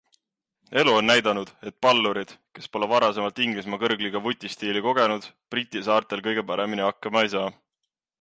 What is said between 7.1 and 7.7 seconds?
ei saa.